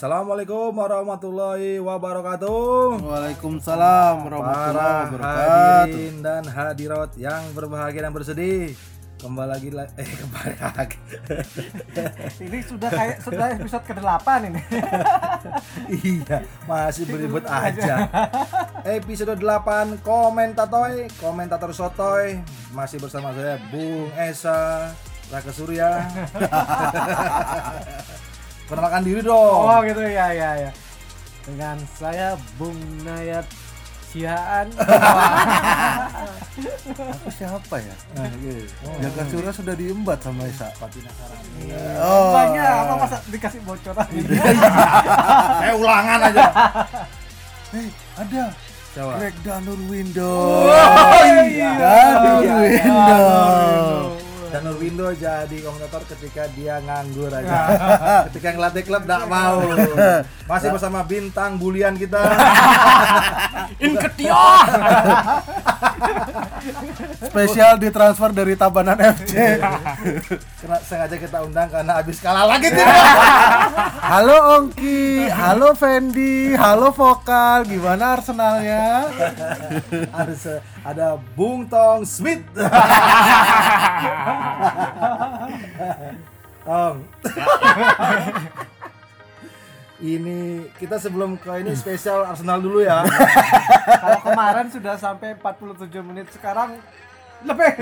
[0.00, 3.04] Assalamualaikum warahmatullahi wabarakatuh.
[3.04, 5.44] Waalaikumsalam warahmatullahi Para wabarakatuh.
[5.84, 8.72] hadirin dan hadirat yang berbahagia dan bersedih.
[9.20, 10.96] Kembali lagi la- eh kembali lagi.
[12.48, 14.60] Ini sudah kayak sudah episode ke-8 ini.
[16.16, 18.08] iya, masih beribut aja.
[18.80, 22.40] Episode 8 Komentatoy, komentator sotoy
[22.72, 24.96] masih bersama saya Bung Esa
[25.28, 26.08] Raka Surya.
[28.70, 29.66] Perkenalkan diri dong.
[29.66, 30.70] Oh gitu ya ya ya.
[31.42, 33.42] Dengan saya Bung Nayat
[34.10, 34.66] Sihaan.
[36.90, 37.94] Aku siapa ya?
[38.14, 38.66] Nah, iya.
[38.82, 40.70] Oh, Jaga Surya sudah diembat sama Esa.
[40.76, 41.70] Patina Sarani.
[41.98, 42.30] Oh.
[42.30, 44.34] Banyak apa masa dikasih bocoran gitu.
[45.62, 46.46] Eh ulangan aja.
[47.70, 48.44] Hei, ada
[48.90, 49.22] Coba.
[49.22, 50.66] Greg Danur Window.
[50.66, 51.70] Oh, iya.
[51.78, 54.18] Danur Iya, Window.
[54.50, 57.60] Dan Nurwindo jadi komentator ketika dia nganggur aja.
[58.30, 59.62] ketika ngelatih klub tidak mau.
[60.50, 62.18] Masih bersama bintang bulian kita.
[63.86, 64.58] Inketiah.
[67.22, 69.32] Spesial ditransfer dari Tabanan FC.
[70.56, 72.84] Kena sengaja kita undang karena habis kalah lagi tim.
[74.02, 77.64] Halo Ongki, halo Fendi, halo Vokal.
[77.64, 79.08] Gimana Arsenalnya?
[80.10, 82.44] ada se- ada Bung Tong Smith.
[86.62, 86.96] Tong.
[90.00, 93.04] Ini kita sebelum ke ini spesial Arsenal dulu ya.
[94.02, 96.80] Kalau kemarin sudah sampai 47 menit sekarang
[97.40, 97.72] lebih.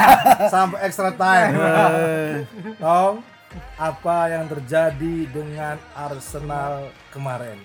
[0.54, 1.52] Sampai extra time.
[2.80, 3.20] Tong,
[3.76, 7.60] apa yang terjadi dengan Arsenal kemarin?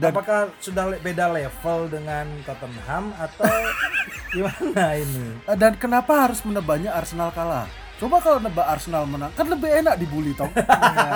[0.00, 3.52] Apakah sudah beda level dengan Tottenham atau
[4.32, 5.36] gimana ini?
[5.44, 7.68] Eh, Dan kenapa harus menebaknya Arsenal kalah?
[8.00, 10.48] Coba kalau nebak Arsenal menang, kan lebih enak dibully tong.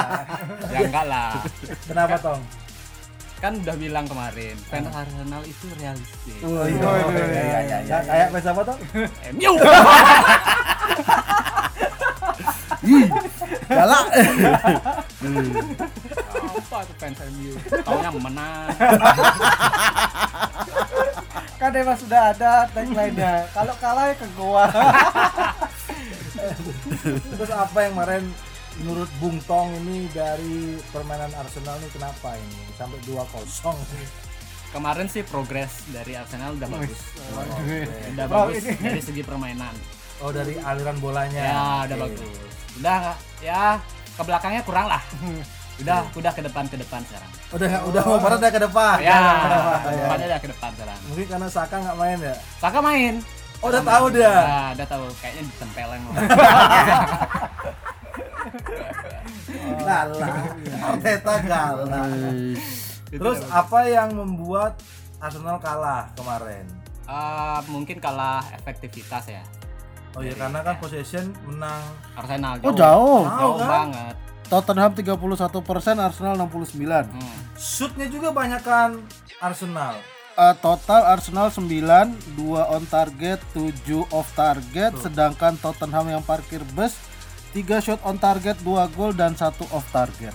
[0.75, 1.33] ya enggak lah
[1.89, 2.43] Kenapa Tong?
[3.41, 6.81] kan udah bilang kemarin fans Arsenal itu realistis Oh, iya,
[7.29, 7.99] iya, iya, iya.
[8.01, 8.79] Kayak fans apa Tong?
[9.37, 9.53] MU
[12.85, 13.09] Ih,
[13.65, 14.05] galak.
[16.37, 18.69] apa tuh fans MU taunya menang
[21.55, 23.49] kan emang sudah ada tagline-nya.
[23.57, 24.67] Kalau kalah ya ke goa.
[27.31, 28.25] Terus apa yang kemarin
[28.77, 33.23] menurut Bung Tong ini dari permainan Arsenal ini kenapa ini sampai 2-0
[34.71, 36.99] kemarin sih progres dari Arsenal udah bagus
[38.11, 38.75] udah Oh, bagus ini.
[38.77, 39.71] dari segi permainan
[40.19, 41.39] Oh dari aliran bolanya.
[41.39, 42.05] ya udah Oke.
[42.05, 42.21] bagus
[42.75, 42.97] udah
[43.39, 43.79] ya
[44.11, 45.03] ke belakangnya kurang lah
[45.77, 48.97] udah udah ke depan ke depan sekarang Udah udah mau parah udah ke depan.
[48.99, 49.15] ya
[49.87, 50.19] Ya.
[50.19, 52.35] udah ke depan sekarang Mungkin karena Saka nggak main ya.
[52.59, 53.15] Saka main
[53.65, 54.29] Oh udah tahu dia.
[54.29, 56.01] Nah, udah tahu kayaknya ditempelin
[59.89, 60.37] Galah.
[60.85, 62.05] Arteta galah.
[63.09, 64.77] Terus apa yang membuat
[65.17, 66.69] Arsenal kalah kemarin?
[67.05, 69.45] Eh, mungkin kalah efektivitas ya
[70.17, 71.85] Oh iya karena kan possession menang.
[72.17, 73.29] Arsenal Oh jauh.
[73.29, 73.69] jauh kan?
[73.93, 75.25] banget Tottenham 31%,
[75.97, 76.77] Arsenal 69.
[76.85, 77.37] Hmm.
[77.57, 79.01] Shootnya juga banyak kan
[79.41, 79.97] Arsenal.
[80.35, 86.99] Eh, total Arsenal 9, 2 on target, 7 off target, sedangkan Tottenham yang parkir bus
[87.55, 90.35] 3 shot on target, 2 gol dan 1 off target.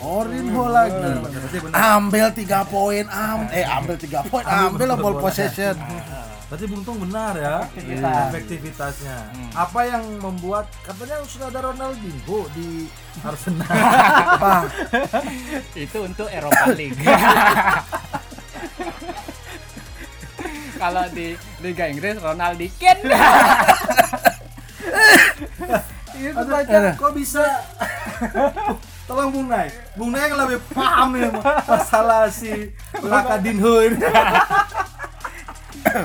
[0.00, 1.20] Mourinho lagi.
[1.20, 2.00] Berarti benar.
[2.00, 5.76] Ambil 3 poin, am eh ambil 3 poin, ambil lah ball possession.
[6.50, 8.26] Berarti Bung Tong benar ya Efektivitas.
[8.34, 9.16] efektivitasnya.
[9.54, 12.90] Apa yang membuat katanya sudah ada Ronaldinho di
[13.22, 13.70] Arsenal?
[14.34, 14.66] Apa?
[15.78, 16.98] itu untuk Eropa League
[20.80, 22.98] kalau di Liga Inggris Ronaldikin
[26.20, 27.40] Itu banyak kok bisa?
[29.08, 29.72] Tolong Bung Nay.
[29.96, 31.32] Bung Nay yang lebih paham ya
[31.64, 32.68] masalah si
[33.00, 34.04] Lakadinho ini.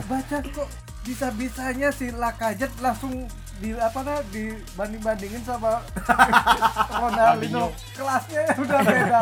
[0.08, 0.70] baca kok
[1.04, 3.28] bisa-bisanya si Lakajet langsung
[3.60, 5.84] di apa nah dibanding bandingin sama
[7.04, 7.76] Ronaldinho.
[7.92, 9.22] Kelasnya udah beda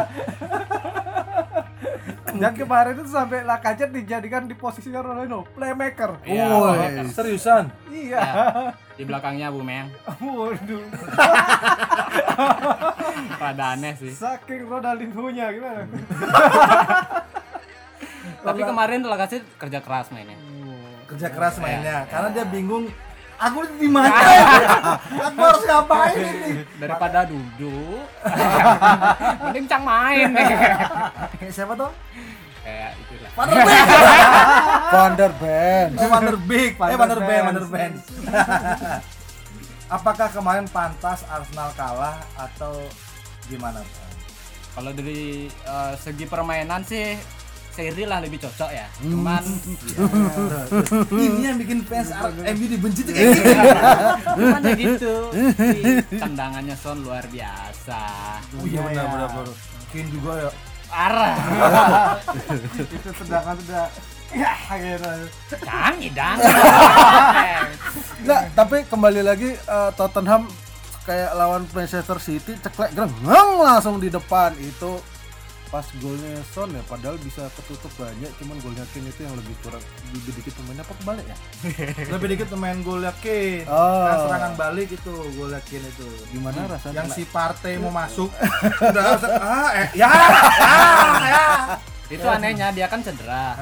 [2.41, 6.17] dan kemarin itu sampai Lakajet dijadikan di posisinya Ronaldinho playmaker.
[6.25, 6.45] Iya.
[6.49, 7.09] Woi.
[7.13, 7.69] Seriusan?
[7.89, 8.21] iya.
[8.93, 9.89] Di belakangnya Bu Meng.
[10.21, 10.83] Waduh.
[13.41, 14.13] Rada aneh sih.
[14.13, 15.83] Saking Ronaldinho nya gimana?
[18.43, 20.37] Tapi kemarin tuh kasih kerja keras mainnya.
[21.07, 22.05] Kerja keras mainnya.
[22.11, 22.91] Karena dia bingung
[23.43, 24.07] aku di mana?
[25.27, 26.51] Aku harus ngapain ini?
[26.79, 28.07] Daripada duduk.
[29.43, 30.31] Mending cang main.
[30.31, 31.91] Kayak siapa tuh?
[32.63, 33.29] Kayak itulah.
[33.33, 33.85] Van der Beek
[34.87, 35.89] Van der Beek.
[35.99, 37.59] oh Van der Beek eh Van Van der der Beek Van Beek.
[37.59, 37.93] der Beek
[39.89, 42.81] apakah kemarin pantas Arsenal kalah atau
[43.45, 43.83] gimana?
[44.73, 47.13] Kalau dari eh, segi permainan sih
[47.73, 48.85] Seri lah lebih cocok ya.
[49.01, 49.43] Cuman
[51.25, 52.13] Ini yang bikin fans
[52.53, 53.49] MU dibenci tuh kayak gitu.
[54.37, 55.13] cuman ya gitu.
[56.13, 58.01] Tendangannya Son luar biasa.
[58.61, 59.55] Oh iya benar benar benar.
[59.89, 60.49] Kane juga ya.
[60.93, 61.33] Parah.
[62.93, 63.85] itu sedangkan sudah
[64.33, 65.13] ya gitu
[65.65, 66.37] Canggih dang.
[68.21, 70.45] Enggak, tapi kembali lagi eh, Tottenham
[71.03, 73.11] kayak lawan Manchester City ceklek greng
[73.59, 75.01] langsung di depan itu
[75.73, 79.81] pas golnya Son ya padahal bisa ketutup banyak cuman golnya Kane itu yang lebih kurang
[80.13, 81.37] lebih dikit pemainnya apa kebalik ya
[82.13, 83.65] Lebih dikit pemain golnya Kane.
[83.65, 84.05] Oh.
[84.05, 86.09] Nah, serangan balik itu golnya Kane itu.
[86.29, 88.29] gimana rasanya Yang si Partey mau masuk
[88.85, 90.77] udah ah eh ya ya
[91.25, 91.45] ya.
[92.13, 93.57] Itu anehnya dia kan cedera.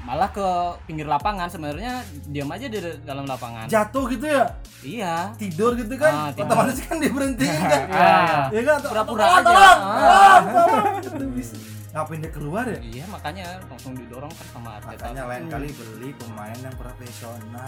[0.00, 0.46] Malah ke
[0.84, 3.66] pinggir lapangan sebenarnya diam aja di dalam lapangan.
[3.66, 4.44] Jatuh gitu ya.
[4.80, 5.14] Iya.
[5.34, 6.12] Tidur gitu Ah, kan.
[6.32, 6.46] tidur.
[6.48, 7.82] Otomatis kan diberhentiin kan.
[7.88, 8.44] Ah.
[8.56, 8.78] Ya kan?
[8.80, 9.44] Pura-pura Tolong, aja.
[9.44, 10.38] tolong, Ah.
[10.40, 11.77] tolong, tolong.
[11.88, 12.76] Ngapain dia keluar ya?
[12.84, 15.08] Iya makanya langsung didorong kan sama Arteta.
[15.08, 17.64] Makanya lain kali beli pemain yang profesional.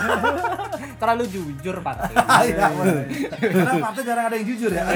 [1.00, 1.96] Terlalu jujur Pak.
[2.40, 3.04] Iya, boleh.
[3.36, 4.82] Karena partai jarang ada yang jujur ya.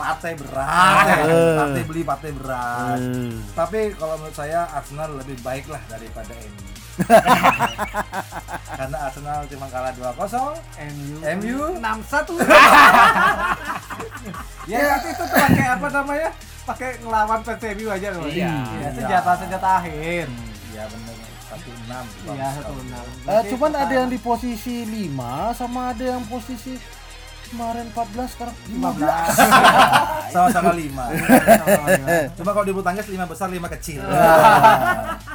[0.00, 1.06] partai berat.
[1.58, 3.00] Partai beli partai berat.
[3.52, 6.79] Tapi kalau menurut saya Arsenal lebih baik lah daripada MU.
[8.80, 10.56] Karena Arsenal cuma kalah 2-0.
[10.90, 11.58] MU MU?
[11.76, 12.40] 61
[14.66, 16.28] ya tapi itu tuh pakai apa namanya
[16.62, 18.52] pakai ngelawan PSMU aja loh Iya.
[18.78, 20.28] ya, senjata senjata akhir
[20.70, 21.14] Iya benar
[21.50, 22.30] 1-6.
[22.30, 25.18] iya satu enam Eh, cuman ada yang di posisi 5
[25.52, 26.78] sama ada yang posisi
[27.50, 30.78] kemarin 14 sekarang 15 Sama-sama 5.
[32.38, 33.98] Cuma kalau di bulu tangkis 5 besar 5 kecil.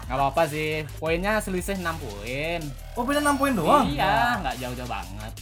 [0.07, 0.88] Nggak apa-apa sih.
[0.95, 2.63] Poinnya selisih 6 poin.
[2.95, 3.83] Oh beda 6 poin doang?
[3.91, 5.33] Iya, nggak jauh-jauh banget.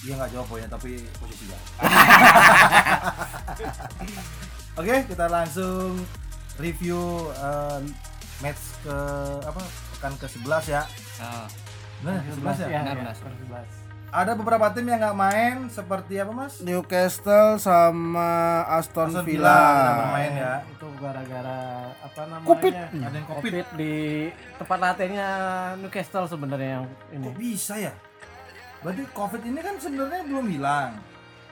[0.00, 1.64] Iya nggak jawab poinnya tapi posisi jauh.
[4.80, 6.00] Oke kita langsung
[6.56, 7.80] review eh,
[8.40, 8.96] match ke
[9.44, 9.60] apa
[9.96, 10.82] pekan ke 11 ya.
[11.20, 11.44] Nah,
[12.00, 12.68] Benar ke 11 ya?
[12.68, 13.14] ya, Benar, ya, benar.
[13.16, 13.89] 11.
[14.10, 16.58] Ada beberapa tim yang nggak main seperti apa mas?
[16.58, 19.54] Newcastle sama Aston, Aston Villa.
[19.54, 20.54] nggak bermain ya.
[20.66, 21.60] itu gara-gara
[22.02, 22.72] apa namanya Covid.
[22.74, 23.42] Ada yang covid.
[23.54, 23.94] covid di
[24.58, 25.30] tempat latihannya
[25.78, 27.94] Newcastle sebenarnya yang ini Kok bisa ya?
[28.82, 30.90] Berarti covid ini kan sebenarnya belum hilang.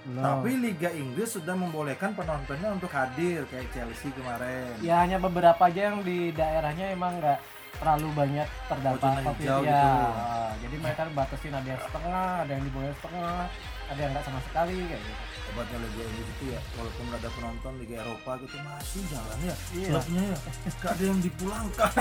[0.08, 0.22] No.
[0.43, 4.72] Tapi Liga Inggris sudah membolehkan penontonnya untuk hadir kayak Chelsea kemarin.
[4.82, 7.38] ya hanya beberapa aja yang di daerahnya emang nggak
[7.78, 9.88] terlalu banyak terdapat hijau ya gitu.
[10.19, 13.36] Ah, jadi mereka batasin ada yang setengah ada yang di bawah setengah
[13.88, 17.30] ada yang nggak sama sekali kayak gitu Obatnya Liga Inggris itu ya, walaupun nggak ada
[17.32, 19.56] penonton Liga Eropa gitu masih jalan ya.
[19.72, 19.88] Iya.
[19.96, 20.38] Klubnya ya,
[20.76, 21.92] nggak ada yang dipulangkan.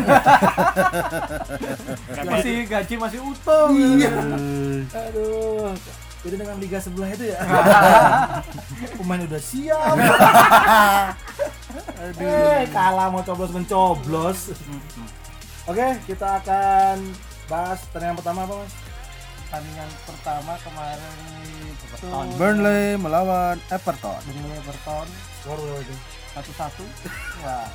[2.27, 4.11] masih gaji masih utuh iya.
[4.91, 5.71] Aduh.
[6.27, 7.39] Beda dengan liga sebelah itu ya.
[8.99, 9.95] Pemain udah siap.
[12.03, 12.67] Aduh.
[12.75, 14.51] kalah mau coblos mencoblos.
[15.67, 16.95] Oke, kita akan
[17.51, 18.73] bahas pertandingan pertama apa mas?
[19.47, 21.13] pertandingan pertama kemarin
[21.71, 21.85] itu
[22.35, 24.19] Burnley melawan Everton.
[24.27, 25.07] Burnley Everton
[25.39, 25.95] Skor berapa itu?
[26.37, 26.83] satu satu
[27.47, 27.67] wah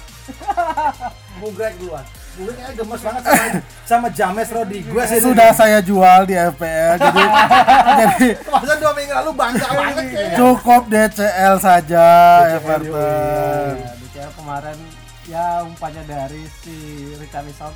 [1.41, 2.05] Mugrek duluan.
[2.37, 3.45] Mugrek kayaknya gemes banget sama,
[3.89, 5.25] sama James Rodriguez ini.
[5.25, 7.23] Sudah saya jual di FPL jadi
[8.05, 10.05] jadi Masa dua minggu lalu bangga banget
[10.37, 13.73] cukup DCL saja DCL, Everton.
[13.81, 14.77] ya, DCL kemarin
[15.25, 16.73] ya umpannya dari si
[17.15, 17.73] Richarlison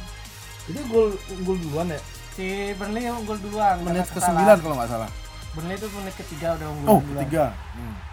[0.66, 2.00] Jadi gol unggul duluan ya?
[2.32, 4.18] si Burnley unggul duluan Menit ke.
[4.18, 5.08] 9 kalau nggak salah.
[5.52, 7.52] Burnley itu menit ketiga udah unggul Oh, duluan tiga.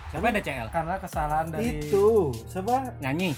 [0.08, 0.68] siapa ada CL?
[0.70, 2.94] karena kesalahan dari Itu siapa?
[3.00, 3.34] Nyanyi.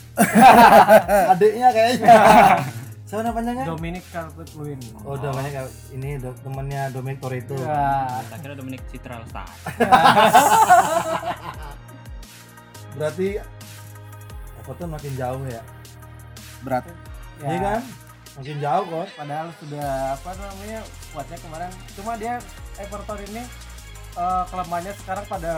[1.32, 2.16] Adiknya kayaknya.
[3.06, 3.64] siapa namanya?
[3.64, 7.56] Dominic Calvert-Lewin Oh, namanya kayak ini do- temennya Dominic Toretto.
[7.56, 9.50] ya, Tak kira Dominic Citra Lestari.
[12.96, 13.28] Berarti
[14.58, 15.62] Everton makin jauh ya?
[16.66, 16.84] Berat.
[16.84, 16.94] ya.
[17.46, 17.82] Iya kan?
[18.36, 19.08] Makin jauh kok.
[19.16, 20.80] padahal sudah apa namanya
[21.14, 22.36] kuatnya kemarin cuma dia
[22.76, 23.44] Everton ini
[24.14, 25.54] eh, kelemahannya sekarang pada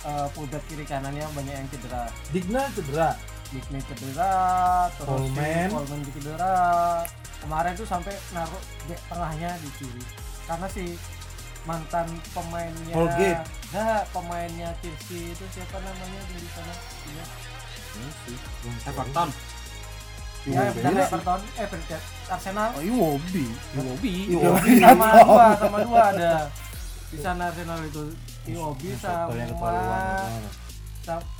[0.00, 3.10] eh, fullback kiri kanannya banyak yang cedera Digna cedera.
[3.46, 4.32] Digny cedera
[4.96, 5.68] terus Coleman.
[5.68, 6.54] Coleman cedera
[7.36, 10.04] kemarin tuh sampai naruh back tengahnya di kiri
[10.46, 10.84] karena si
[11.62, 13.42] mantan pemainnya Holgate.
[13.70, 16.74] nah pemainnya Chelsea itu siapa namanya di sana
[17.06, 17.24] Iya.
[18.86, 19.28] Everton.
[20.46, 21.04] Ya Iya, benar iya.
[21.04, 23.44] Everton eh benar, Arsenal Oh, Iwobi.
[23.72, 24.14] Iwobi.
[24.30, 24.72] Iwobi.
[24.78, 26.32] sama dua sama dua ada
[27.06, 28.02] di sana Arsenal itu
[28.46, 29.26] Iwobi sama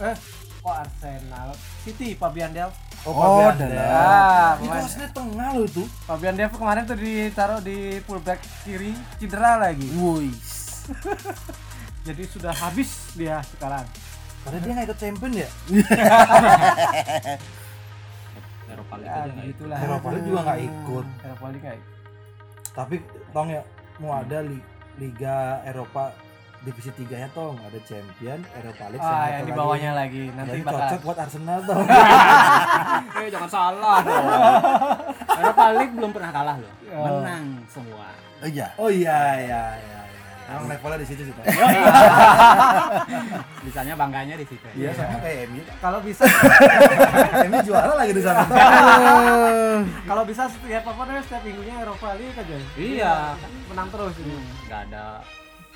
[0.03, 0.15] eh
[0.59, 1.49] kok Arsenal
[1.81, 3.87] City Fabian Delph Oh, Oh, Fabian dan- Delph.
[3.87, 5.83] ah Itu aslinya tengah loh itu.
[6.03, 10.29] Fabian Delph kemarin tuh ditaruh di fullback kiri cedera lagi Woi.
[12.05, 13.85] jadi sudah habis dia sekarang
[14.43, 15.49] Padahal dia nggak ikut champion ya.
[18.77, 19.55] Eropa League Ya, aja nggak ikut.
[19.55, 19.79] gitulah.
[19.81, 21.07] Eropa League juga nggak ikut.
[21.23, 21.95] Eropa League nggak ikut.
[22.71, 22.95] Tapi
[23.31, 23.63] tong ya
[23.97, 24.67] mau ada li-
[24.97, 26.03] Liga Eropa
[26.59, 29.59] divisi 3 nya tong ada champion Eropa League Ah, sama yang di lagi.
[29.59, 30.25] bawahnya lagi.
[30.31, 31.85] Nanti Jadi bakal cocok buat Arsenal tong.
[33.17, 34.25] Eh jangan salah dong.
[35.37, 36.73] Eropa League belum pernah kalah loh.
[36.91, 37.05] Oh.
[37.07, 38.07] Menang semua.
[38.37, 38.67] Oh iya.
[38.77, 40.01] Oh iya iya iya.
[40.47, 40.55] Iya.
[40.55, 41.35] Emang levelnya di situ sih.
[41.35, 41.45] Tong.
[43.67, 44.67] Bisanya bangganya di situ.
[44.79, 45.63] Iya sama kayak MU.
[45.83, 46.23] kalau bisa
[47.51, 48.47] MU juara lagi di sana.
[50.09, 52.57] Kalau bisa setiap apa namanya setiap minggunya Eropa League aja.
[52.79, 53.15] Iya.
[53.69, 54.37] Menang terus ini.
[54.71, 55.07] Nggak ada.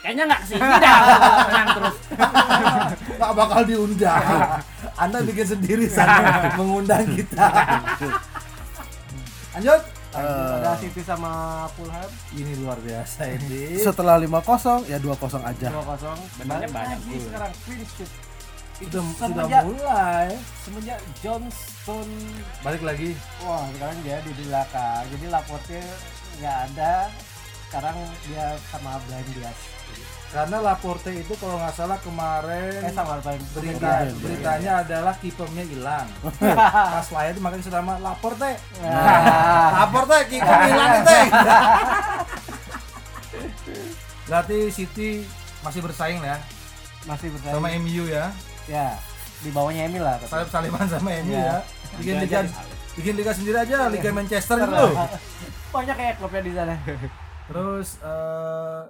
[0.01, 0.97] Kayaknya nggak ke sini dah
[1.45, 1.97] menang terus.
[3.21, 4.25] Nggak bakal diundang.
[4.97, 7.49] Anda bikin sendiri sana mengundang kita.
[9.59, 10.00] Lanjut.
[10.13, 11.33] Ada City sama
[11.73, 13.77] Fulham Ini luar biasa ini.
[13.87, 15.07] Setelah 5-0 ya 2-0
[15.41, 15.69] aja.
[15.71, 15.79] 2-0.
[16.37, 17.21] Benernya Balik banyak gol.
[17.23, 18.11] sekarang clean sheet.
[18.81, 20.27] Sudah sudah Semenjak- mulai.
[20.59, 22.09] Semenjak Johnston
[22.61, 23.13] Balik lagi.
[23.41, 25.05] wah sekarang dia di belakang.
[25.07, 25.79] Jadi Laporte
[26.39, 26.95] nggak ada.
[27.69, 29.59] Sekarang dia sama Brian Diaz.
[30.31, 33.19] Karena Laporte itu kalau nggak salah kemarin Eh sama
[33.51, 36.07] berita beritanya adalah kipernya hilang.
[36.95, 38.55] Pas lahir itu makanya sudah nama Laporte.
[38.79, 41.17] Nah, Laporte kiper hilang itu.
[44.31, 45.11] Berarti City
[45.61, 46.39] masih bersaing ya
[47.09, 47.55] masih bersaing.
[47.57, 48.29] sama MU ya.
[48.69, 48.93] Ya,
[49.41, 50.21] di bawahnya Emil lah.
[50.21, 50.31] tapi.
[50.31, 51.43] Salib saliman sama MU Ya.
[51.43, 51.59] ya.
[51.99, 52.41] Bikin Liga
[52.91, 54.87] bikin liga sendiri aja, Liga Manchester gitu.
[55.73, 56.75] Banyak kayak klubnya di sana.
[57.49, 58.81] Terus eh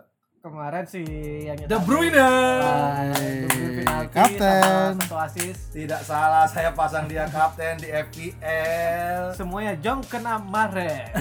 [0.41, 1.05] Kemarin sih
[1.53, 2.17] yang De Bruyne.
[2.17, 4.97] Ah, Kapten.
[4.97, 5.69] satu assist.
[5.69, 9.37] Tidak salah, saya pasang dia kapten di FPL.
[9.37, 11.13] Semuanya jong kena mare.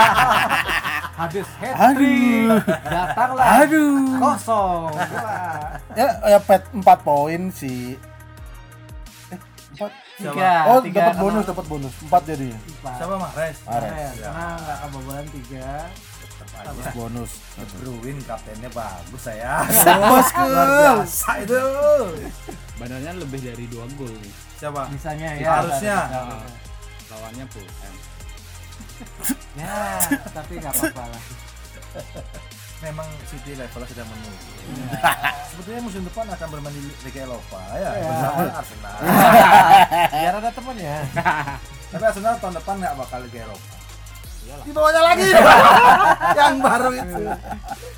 [1.20, 2.00] Habis hat.
[2.88, 3.44] Datanglah.
[3.60, 4.08] Aduh.
[4.16, 4.88] Kosong.
[5.92, 8.00] Ya, ya pet 4 poin sih.
[9.28, 9.38] Eh,
[9.76, 9.92] 4.
[10.16, 10.52] Tiga.
[10.72, 11.92] Oh, tiga dapat bonus, dapat bonus.
[12.08, 12.48] 4 jadi.
[12.56, 12.96] Empat.
[13.04, 13.56] Siapa Mahrez?
[13.68, 13.92] Mahrez.
[13.92, 15.68] Keren, Karena nggak kebobolan tiga.
[16.40, 16.92] Terus aja.
[16.92, 17.32] bonus.
[17.54, 19.64] De Bruyne kaptennya bagus saya.
[20.00, 20.40] Bosku.
[20.48, 21.58] Luar biasa itu.
[22.76, 24.32] Badannya lebih dari dua gol nih.
[24.56, 24.88] Siapa?
[24.88, 25.30] Harusnya.
[25.36, 25.50] ya.
[25.50, 25.96] Harusnya.
[26.08, 26.48] harusnya.
[27.08, 27.94] Lawannya Fulham.
[29.54, 31.22] Ya, tapi nggak apa-apa lah.
[32.80, 34.40] Memang City levelnya sudah menurun.
[35.50, 38.08] Sebetulnya musim depan akan bermain di Liga Eropa ya, Ya.
[38.08, 38.96] bersama Arsenal.
[40.08, 40.96] Biar ada temennya.
[41.90, 43.74] Tapi Arsenal tahun depan nggak bakal Liga Eropa.
[44.40, 45.26] Di bawahnya lagi
[46.40, 47.22] yang baru itu.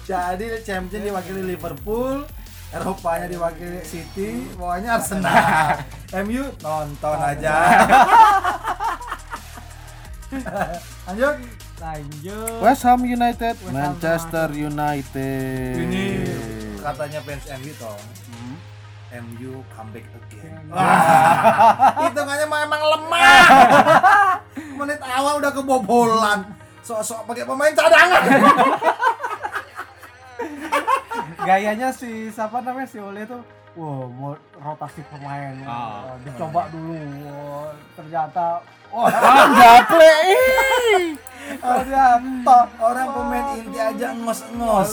[0.03, 2.27] Jadi champion diwakili Liverpool,
[2.73, 5.83] Eropanya diwakili City, bawahnya Arsenal.
[6.25, 7.55] MU nonton aja.
[11.09, 11.37] Lanjut.
[11.83, 12.63] Lanjut.
[12.63, 15.75] West Ham United, Ham Manchester United.
[15.83, 16.05] Ini
[16.79, 17.99] katanya fans MU toh.
[19.13, 20.57] MU comeback again.
[20.73, 23.45] Wah, hitungannya memang lemah.
[24.81, 26.41] Menit awal udah kebobolan.
[26.81, 28.23] Sok-sok pakai pemain cadangan.
[31.43, 33.43] Gayanya si siapa namanya si Ole tuh
[33.73, 35.57] Wow, mau rotasi pemain.
[35.65, 36.93] Wah, dicoba dulu.
[37.25, 38.61] Wah, ternyata
[38.93, 40.13] Oh, gaple.
[40.13, 41.32] ternyata
[42.79, 44.91] Orang pemain inti aja ngos-ngos.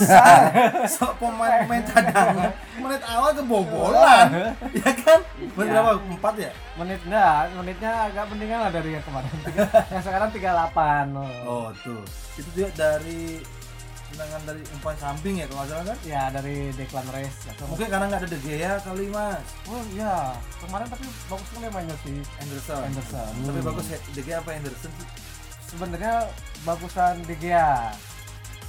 [0.88, 2.50] Sok pemain-pemain cadangan.
[2.76, 4.26] Menit awal kebobolan.
[4.72, 5.20] Ya kan?
[5.36, 5.80] Menit Ya.
[5.80, 5.92] berapa?
[6.00, 6.50] Empat ya?
[6.72, 9.28] menit enggak, menitnya agak mendingan lah dari yang kemarin.
[9.92, 11.12] Yang sekarang 38.
[11.12, 11.28] Oh.
[11.44, 12.00] Oh, tuh.
[12.34, 13.44] Itu dia dari
[14.08, 15.98] tendangan dari umpan samping ya kalau salah kan?
[16.02, 17.46] Ya dari Declan Rice.
[17.46, 19.44] Langsung- Mungkin karena nggak ada De Gea kali mas.
[19.68, 22.80] Oh iya, kemarin tapi bagus sekali mainnya si Anderson.
[22.82, 23.32] Anderson.
[23.44, 25.06] Tapi bagus ya, De Gea apa Anderson sih?
[25.70, 26.26] Sebenarnya
[26.66, 27.94] bagusan De Gea,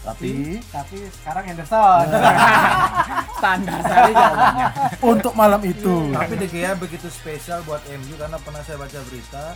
[0.02, 2.06] Tapi tapi sekarang Henderson.
[3.42, 4.68] Standar sekali jawabannya.
[5.02, 6.10] untuk malam itu.
[6.14, 9.54] Tapi De Gea begitu spesial buat MU karena pernah saya baca berita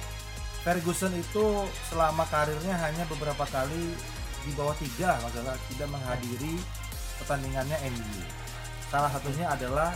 [0.62, 1.46] Ferguson itu
[1.90, 3.94] selama karirnya hanya beberapa kali
[4.42, 6.58] di bawah tiga masalah tidak menghadiri
[7.22, 8.22] pertandingannya MU.
[8.90, 9.94] Salah satunya adalah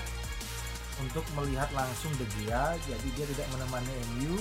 [1.02, 4.38] untuk melihat langsung De Gea, jadi dia tidak menemani MU,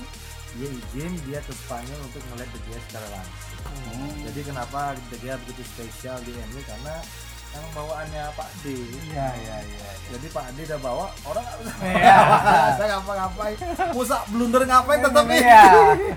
[0.51, 3.61] dia izin dia ke Spanyol untuk melihat De Gea secara langsung.
[4.23, 6.95] Jadi kenapa De Gea begitu spesial di MU karena
[7.51, 8.77] emang bawaannya Pak D.
[9.09, 9.89] Iya iya iya.
[10.09, 12.17] Jadi Pak Ade udah bawa orang nggak bisa Iya.
[12.77, 13.57] saya ngapa-ngapain
[13.91, 15.63] musa blunder ngapain tetap Iya.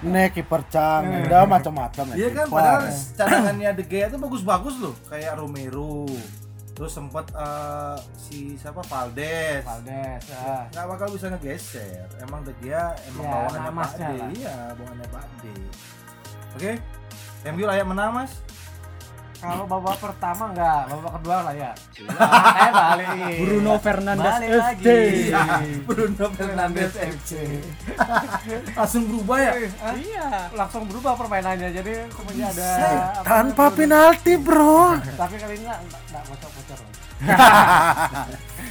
[0.01, 2.15] Nek kiper Cang, udah macam-macam ya.
[2.15, 2.81] Iya kan padahal
[3.13, 6.07] cadangannya De Gea itu bagus-bagus loh kayak Romero
[6.81, 10.33] terus sempet eh, si siapa Valdes Valdes.
[10.33, 10.65] Ah.
[10.67, 14.29] nggak bakal bisa ngegeser emang Gea emang Ya, bawaannya Pak lah.
[14.33, 15.53] iya bawaannya Pak Ade
[16.57, 16.71] oke
[17.47, 18.33] MU layak menang mas
[19.41, 21.71] Kalau babak pertama enggak, babak kedua lah ya.
[21.97, 23.07] Eh balik.
[23.41, 24.61] Bruno Fernandes Balik FC.
[24.61, 24.99] lagi.
[25.25, 25.43] Iya,
[25.81, 27.31] Bruno Fernandes FC.
[28.77, 29.51] Langsung berubah ya?
[29.81, 29.93] Hah?
[29.97, 30.27] Iya.
[30.53, 31.73] Langsung berubah permainannya.
[31.73, 32.69] Jadi kemudian ada
[33.25, 35.01] Tanpa penalti, Bro.
[35.17, 36.79] Tapi kali ini enggak bocor-bocor.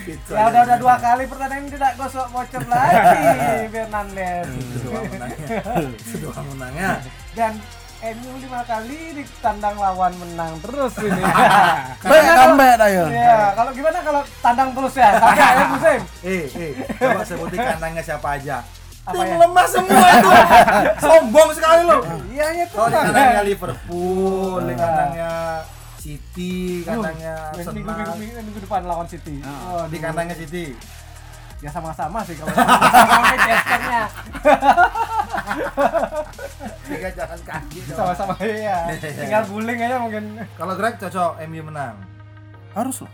[0.00, 3.29] Gitu Ya udah udah dua kali pertandingan tidak gosok bocor lagi
[3.75, 4.47] Fernandes.
[4.49, 5.61] Kedua menangnya.
[5.99, 6.91] Kedua menangnya.
[7.35, 7.53] Dan
[8.00, 11.21] MU lima kali di tandang lawan menang terus ini.
[12.09, 13.04] Baik comeback ayo.
[13.12, 15.21] Iya, kalau gimana kalau tandang terus ya?
[15.21, 16.00] Sampai akhir musim.
[16.25, 18.64] Eh, eh, coba sebutin kandangnya siapa aja.
[19.04, 19.37] Apa Tim ya?
[19.45, 20.30] lemah semua itu.
[21.04, 21.99] Sombong sekali lo.
[22.30, 22.73] Iya itu.
[22.73, 23.04] Di kan.
[23.04, 24.80] kandangnya Liverpool, di Iya.
[24.80, 25.30] kandangnya
[26.00, 28.16] City, kandangnya Minggu, minggu, Arsenal.
[28.16, 29.45] minggu, minggu depan lawan City.
[29.45, 30.73] Oh, di kandangnya City.
[31.61, 34.02] Ya sama-sama sih kalau sama Manchesternya.
[36.90, 37.78] Tiga jalan kaki.
[37.88, 38.78] Sama-sama ya.
[39.20, 40.25] Tinggal guling aja mungkin.
[40.52, 41.94] Kalau Greg cocok MU menang.
[42.70, 43.12] Harus loh,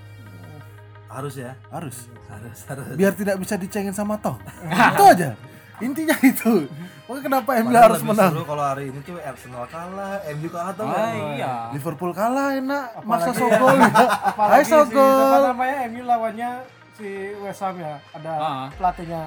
[1.07, 1.53] Harus ya.
[1.71, 1.97] harus.
[2.27, 2.85] Harus, harus.
[2.95, 4.37] Biar tidak bisa dicengin sama Tong.
[4.93, 5.31] itu aja.
[5.77, 6.67] Intinya itu.
[7.05, 8.31] Pokoknya kenapa MU Padahal harus menang?
[8.33, 10.85] seru kalau hari ini tuh Arsenal kalah, MU kalah tuh.
[10.85, 11.53] Ah, iya.
[11.71, 13.93] Liverpool kalah enak, masa Apalagi- sogol ya.
[14.35, 15.41] Hai si apa sogol.
[15.47, 16.51] namanya MU lawannya
[16.93, 17.95] si West Ham ya.
[18.11, 18.67] Ada Ah.
[18.73, 19.23] pelatihnya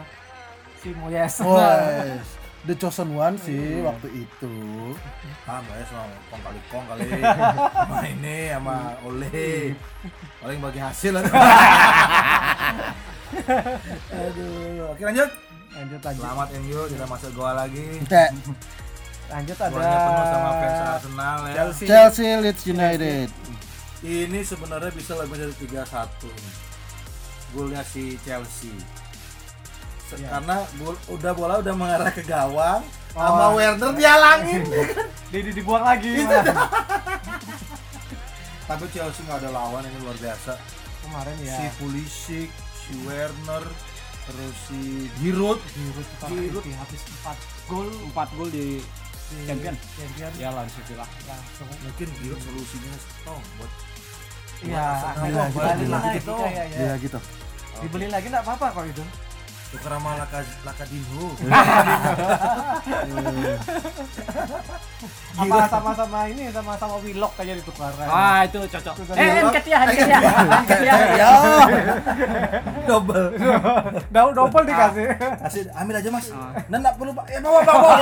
[0.76, 1.36] si Moyes.
[1.40, 2.28] Wes,
[2.70, 4.54] the chosen one sih waktu itu.
[5.50, 7.06] Ah, Mbak Es mau kong kali kong kali
[7.90, 9.74] sama ini sama Ole.
[10.38, 11.26] Paling bagi hasil lah.
[14.14, 15.30] Aduh, oke lanjut.
[15.74, 16.22] Lanjut lanjut.
[16.22, 17.88] Selamat MU tidak masuk gol lagi.
[19.30, 21.54] Lanjut ada Golnya penuh sama fans Arsenal ya.
[21.58, 21.86] Chelsea.
[21.90, 23.28] Chelsea Leeds United.
[24.06, 26.56] Ini sebenarnya bisa lebih dari 3-1 nih.
[27.50, 28.74] Golnya si Chelsea.
[30.12, 30.30] Iya.
[30.32, 33.20] Karena gol- udah bola udah mengarah ke gawang Oh.
[33.20, 34.62] sama Werner dihalangin.
[35.32, 36.14] Di, di- dibuang lagi.
[38.66, 40.54] Tapi Chelsea nggak ada lawan ini luar biasa.
[41.02, 41.56] Kemarin ya.
[41.56, 43.66] Si Pulisic, si Werner,
[44.26, 45.58] terus si Giroud.
[45.68, 46.62] Giroud Giroud.
[46.62, 47.34] Giroud habis 4
[47.68, 48.78] gol 4 gol di
[49.46, 49.74] Champion.
[49.96, 50.32] Champion.
[50.38, 51.10] ya lawan City lah.
[51.26, 51.70] Langsung.
[51.82, 53.72] Mungkin Giroud solusinya stong buat
[54.60, 54.86] Iya,
[55.24, 55.88] Iya, dibeli
[56.20, 56.36] gitu.
[56.36, 56.64] lagi ya.
[56.68, 57.20] Iya gitu.
[57.80, 59.04] Dibeli lagi enggak apa-apa kok itu.
[59.70, 61.26] Tuker sama Laka Lakadinho.
[65.38, 67.94] Apa sama-sama ini sama-sama Willock aja ditukar.
[68.02, 68.96] Ah, itu cocok.
[69.14, 70.20] Eh, Enket ya, Enket ya.
[70.58, 70.96] Enket ya.
[71.14, 71.32] Ya.
[72.90, 73.30] Double.
[74.10, 75.08] Double double dikasih.
[75.38, 76.28] Kasih ambil aja Mas.
[76.66, 77.26] Nah, enggak perlu Pak.
[77.30, 77.78] Ya bawa bawa.
[77.78, 77.98] bawa.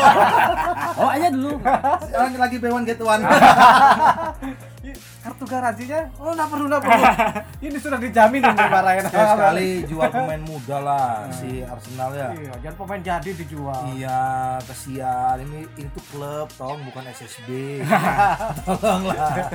[0.95, 1.60] Oh, aja dulu.
[2.08, 3.23] Sekarang lagi one get one.
[4.95, 7.04] Kartu garansinya oh enggak perlu enggak perlu.
[7.67, 9.04] ini sudah dijamin ini dimarahin.
[9.08, 12.30] Sekali sekali jual pemain muda lah si Arsenal ya.
[12.36, 13.82] Iya, jangan pemain jadi dijual.
[13.95, 14.21] Iya,
[14.67, 15.36] kesian.
[15.43, 17.82] Ini ini tuh klub, tolong bukan SSB.
[18.67, 19.52] Tolonglah.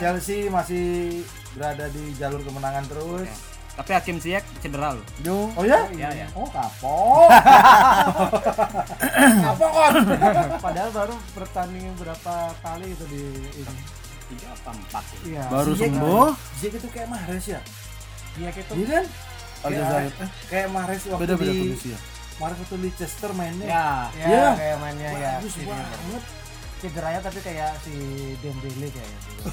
[0.00, 0.86] Chelsea masih
[1.54, 3.59] berada di jalur kemenangan terus.
[3.72, 5.04] Tapi Hakim Ziyech cedera loh.
[5.20, 5.48] Yo.
[5.54, 5.84] Oh ya?
[5.90, 6.26] Iya, ya.
[6.32, 7.28] Oh kapok.
[9.42, 9.94] kapok kon.
[10.64, 13.22] Padahal baru bertanding berapa kali itu di
[13.56, 13.74] ini.
[14.28, 15.18] Tiga apa empat ya?
[15.24, 15.42] Iya.
[15.48, 16.28] Baru Ziyech- sembuh.
[16.56, 17.60] Ziyech itu kayak Mahrez ya?
[18.32, 18.72] Dia gitu.
[18.74, 19.04] Iya kan?
[19.60, 20.12] Aljazair.
[20.14, 21.98] Eh, Kayak Mahrez waktu beda beda di kondisi ya.
[22.38, 23.66] Mahrez waktu di Leicester mainnya.
[23.66, 23.86] Ya.
[24.14, 24.48] Ya, Iya.
[24.56, 25.32] kayak mainnya ya.
[25.36, 25.66] Bagus Ini.
[25.66, 26.22] banget.
[26.80, 27.92] Cederanya tapi kayak si
[28.40, 29.44] Dembele kayaknya dulu.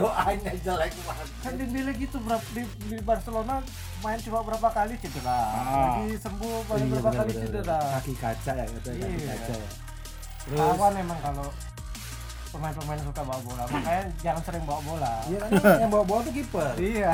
[0.00, 1.28] Doanya jelek banget.
[1.38, 2.16] kan Dembele gitu
[2.48, 3.54] di, di Barcelona
[3.98, 5.40] main cuma berapa kali cedera.
[5.48, 5.98] Ah.
[5.98, 7.78] Lagi sembuh baru Iya, berapa benar, kali benar, cedera.
[7.78, 7.94] benar.
[7.96, 9.26] Kaki kaca ya kata kaki Iya.
[9.28, 9.68] kaca ya.
[10.38, 11.48] Terus Awan emang kalau
[12.48, 15.12] pemain-pemain suka bawa bola, makanya jangan sering bawa bola.
[15.24, 16.72] Iya kan yang bawa bola tuh kiper.
[16.80, 17.12] Iya.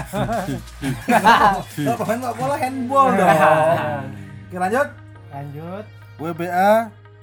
[1.74, 3.28] Kalau pemain bawa bola handball dong.
[4.46, 4.88] Oke lanjut.
[5.28, 5.84] Lanjut.
[6.16, 6.72] WBA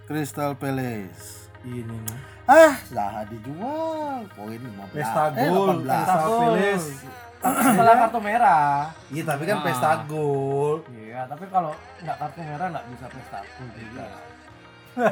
[0.04, 1.48] Crystal Palace.
[1.64, 2.31] Ini nih.
[2.52, 4.28] Ah, Zaha dijual.
[4.30, 4.92] Poin 15.
[4.92, 5.88] Pesta eh, gol, 18.
[5.88, 6.16] pesta.
[6.28, 6.86] Phillies.
[7.42, 8.92] Setelah kartu merah.
[9.08, 9.64] Iya tapi kan Ah.
[9.64, 10.78] pesta gol.
[10.92, 14.06] Iya, tapi kalau nggak kartu merah nggak bisa pesta gol juga.
[14.92, 15.08] ya,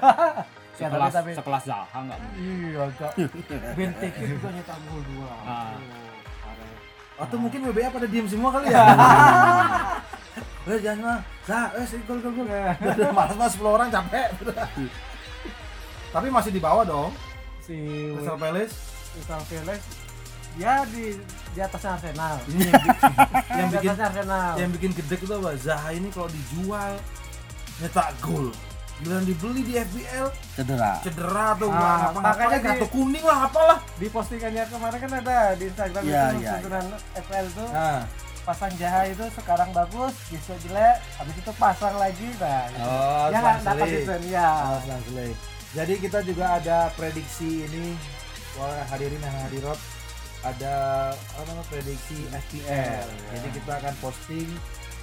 [0.85, 2.41] tapi, Sekelas, tapi sekelas Zaha enggak mungkin.
[2.43, 3.11] iya, Cok.
[3.79, 5.31] Benteke juga nyetak gol dua.
[5.39, 5.71] Ah.
[5.71, 7.23] Oh, parah.
[7.23, 8.83] Atau mungkin WBA pada diem semua kali ya.
[10.69, 11.19] Eh jangan mah.
[11.49, 12.45] Zah, eh sih gol gol gol.
[12.85, 14.27] Udah malas mas 10 orang capek.
[16.09, 17.09] Tapi masih di bawah dong.
[17.69, 17.77] Si
[18.11, 18.73] Crystal Palace
[19.13, 19.85] Crystal Palace
[20.57, 21.13] ya di
[21.53, 22.35] di atasnya Arsenal.
[22.47, 22.97] ini yang, bi-
[23.59, 24.51] yang Di bikin Arsenal.
[24.57, 25.51] yang bikin gede itu apa?
[25.55, 26.91] Zaha ini kalau dijual
[27.77, 28.49] nyetak gol.
[28.97, 30.99] Giliran dibeli di FBL Cedera.
[30.99, 33.79] cedera tuh Ah, apa makanya kartu kuning lah apalah.
[33.95, 38.01] di postingannya kemarin kan ada di Instagram Iya, itu iya, susunan FPL tuh Nah,
[38.43, 42.65] pasang Jaha itu sekarang bagus, besok jelek, habis itu pasang lagi nah.
[42.81, 44.49] Oh, ya nggak konsisten ya.
[44.67, 44.81] oh.
[45.69, 47.93] Jadi kita juga ada prediksi ini
[48.57, 49.79] wah hadirin yang hadirat
[50.41, 50.73] ada
[51.13, 53.05] apa namanya prediksi FPL.
[53.35, 54.49] Jadi kita akan posting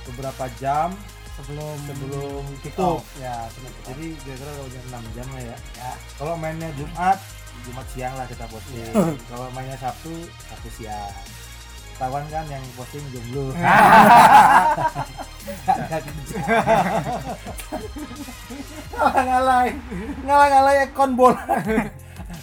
[0.08, 0.96] beberapa jam
[1.36, 3.04] sebelum sebelum kick tutup.
[3.04, 3.06] off.
[3.20, 3.88] Ya, sebelum kick off.
[3.92, 5.56] Jadi kira-kira kalau jam 6 jam lah ya.
[6.16, 7.18] Kalau mainnya Jumat,
[7.68, 8.92] Jumat siang lah kita posting.
[9.30, 10.14] kalau mainnya Sabtu,
[10.48, 11.14] Sabtu siang.
[11.96, 13.52] Tawan kan yang posting jomblo.
[15.46, 16.36] Nggak kerja.
[18.88, 19.74] Ngalah-ngalahin,
[20.22, 21.42] ngalah-ngalahin akun bola.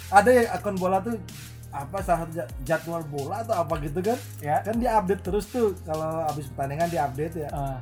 [0.09, 1.17] Ada ya akun bola tuh
[1.67, 4.17] apa salah satu ja- jadwal bola atau apa gitu kan?
[4.39, 4.61] Ya.
[4.61, 7.77] Kan dia update terus tuh kalau habis pertandingan dia update ya Ah.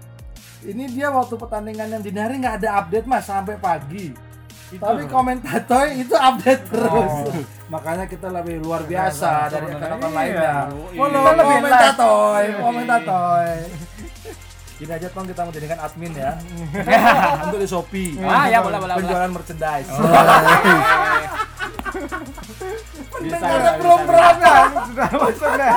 [0.63, 4.13] ini dia waktu pertandingan yang dini hari nggak ada update mas sampai pagi
[4.69, 7.43] Itu tapi komentator itu update terus Oh.
[7.67, 9.91] makanya kita lebih luar biasa dari sebenarnya.
[9.91, 10.15] akun Iya.
[10.15, 10.55] lainnya
[10.93, 11.59] Follow, kita lebih live.
[11.59, 12.55] komentator Iya.
[12.57, 13.43] komentator
[14.81, 16.35] ini aja tong kita mau jadikan admin ya.
[17.45, 18.17] Untuk di Shopee.
[18.19, 19.87] Ah, ya, boleh, boleh, penjualan merchandise.
[23.21, 24.07] Bisa, Karena bisa, belum bisa.
[24.09, 25.71] berangkat Sudah maksudnya.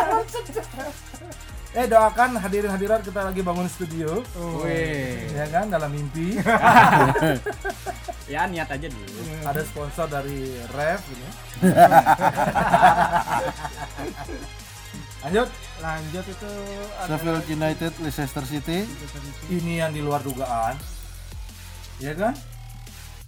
[1.75, 4.23] eh doakan hadirin hadirat kita lagi bangun studio.
[4.63, 5.27] Wih.
[5.35, 6.37] ya kan dalam mimpi.
[8.25, 9.21] Ya niat aja dulu.
[9.45, 11.29] ada sponsor dari Rev ini
[15.21, 15.49] lanjut.
[15.77, 16.51] Lanjut itu
[17.03, 18.79] Sheffield United Leicester City.
[19.49, 20.75] Ini yang di luar dugaan.
[21.97, 22.35] Ya kan?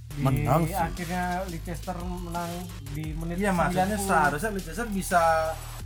[0.08, 0.72] Di Menang sih.
[0.72, 2.48] akhirnya Leicester menang
[2.90, 4.00] di menit iya maksudnya 90.
[4.02, 5.22] seharusnya Leicester bisa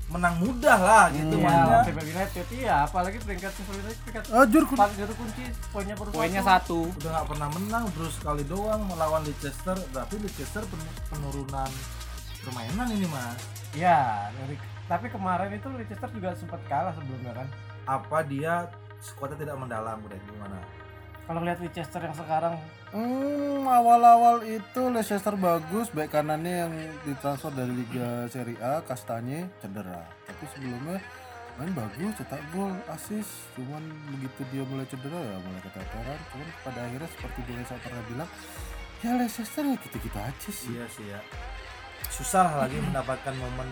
[0.06, 4.62] menang mudah lah gitu Iya, mainnya Sheffield United iya, apalagi peringkat Sheffield United peringkat Ajur
[4.64, 6.78] empat itu kunci poinnya baru Poinnya satu.
[6.86, 6.96] satu.
[6.96, 9.76] udah nggak pernah menang terus sekali doang melawan Leicester.
[9.90, 11.70] Berarti Leicester pen- penurunan
[12.40, 13.38] permainan ini mas.
[13.72, 13.98] Iya,
[14.32, 14.54] dari
[14.90, 17.48] tapi kemarin itu Leicester juga sempat kalah sebelumnya kan.
[17.86, 18.66] apa dia
[18.98, 20.58] skuadnya tidak mendalam udah gimana
[21.30, 22.58] Kalau lihat Leicester yang sekarang
[22.90, 26.72] Hmm, awal-awal itu Leicester bagus, back kanannya yang
[27.06, 30.02] ditransfer dari Liga Serie A, Kastanye cedera.
[30.26, 30.98] Tapi sebelumnya
[31.54, 33.46] main bagus, cetak gol, asis.
[33.54, 33.78] Cuman
[34.10, 36.18] begitu dia mulai cedera ya mulai keteteran.
[36.34, 38.30] Cuman pada akhirnya seperti Bung Esa pernah bilang,
[39.06, 40.74] ya Leicester ya gitu-gitu aja sih.
[40.74, 41.20] iya sih ya
[42.10, 43.68] susah lagi mendapatkan momen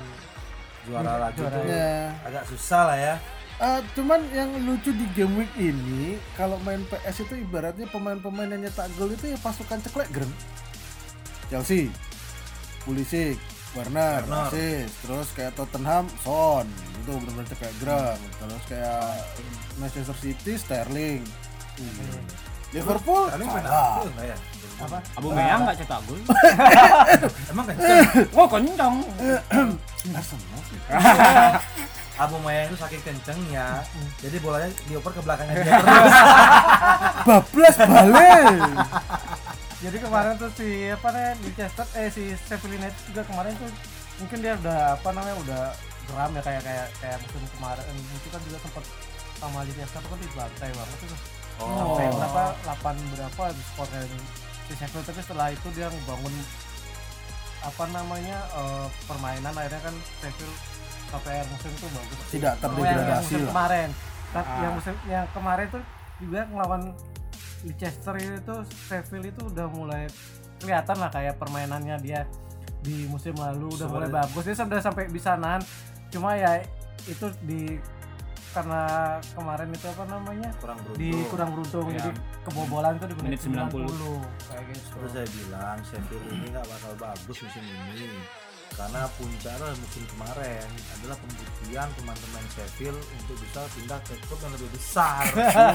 [0.88, 1.54] juara lagi Juara.
[1.54, 1.92] tuh Ya.
[2.24, 3.14] agak susah lah ya.
[3.58, 8.62] Eh, cuman yang lucu di game week ini kalau main PS itu ibaratnya pemain-pemain yang
[8.62, 10.30] nyetak gol itu ya pasukan ceklek grem
[11.48, 11.90] Chelsea
[12.82, 13.34] Pulisic
[13.74, 14.86] Werner, Werner.
[15.02, 16.64] terus kayak Tottenham Son.
[16.98, 19.26] Itu benar-benar ceklek grem terus kayak
[19.76, 21.22] Manchester City Sterling
[22.72, 24.38] Liverpool main apa enggak ya
[24.78, 24.98] apa?
[25.18, 26.22] Abu Meyang nggak cetak gol.
[27.50, 27.98] emang kenceng
[28.38, 28.94] Oh kencang.
[30.14, 30.78] Arsenal sih.
[32.18, 33.86] Abu Maya itu saking kencengnya
[34.18, 36.14] jadi bolanya dioper ke belakangnya dia terus
[37.30, 38.74] bablas balik
[39.78, 43.70] Jadi kemarin tuh si apa namanya Leicester eh si Sheffield United juga kemarin tuh
[44.18, 45.62] mungkin dia udah apa namanya udah
[46.10, 48.84] geram ya kayak kayak kayak musim kemarin itu kan juga sempat
[49.38, 51.37] sama Leicester tuh kan dibantai banget tuh.
[51.58, 52.14] Sampai Oh.
[52.14, 52.44] berapa?
[52.62, 54.00] 8 berapa skornya
[54.64, 56.34] si Sheffield tapi setelah itu dia ngebangun
[57.60, 59.52] apa namanya eh, permainan.
[59.52, 60.56] Akhirnya kan Sheffield
[61.08, 62.18] sampai akhir musim tuh bagus.
[62.30, 63.48] Tidak terdegradasi lah.
[63.48, 63.88] kemarin.
[64.28, 64.60] Tapi Ah.
[64.60, 65.82] yang musim yang kemarin tuh
[66.18, 66.82] juga ngelawan
[67.60, 68.54] Leicester itu
[68.86, 70.06] Sheffield itu udah mulai
[70.58, 72.22] kelihatan lah kayak permainannya dia
[72.78, 73.66] di musim lalu.
[73.72, 74.42] Udah mulai Sebenarnya- bagus.
[74.44, 75.62] Dia sudah sampai bisa nahan
[76.08, 76.62] cuma ya
[77.04, 77.76] itu di
[78.58, 78.82] karena
[79.38, 80.50] kemarin itu apa namanya?
[80.58, 80.98] Kurang beruntung.
[80.98, 81.94] Di kurang beruntung Ya.
[82.02, 82.10] jadi
[82.42, 83.86] kebobolan itu di menit, Menit 90.
[83.86, 84.86] 90 kayak gitu.
[84.98, 88.10] Terus saya bilang Sheffield ini nggak bakal bagus musim ini
[88.74, 90.66] karena puncaknya musim kemarin.
[90.98, 95.22] Adalah pembuktian teman-teman Sheffield untuk bisa pindah ke klub yang lebih besar.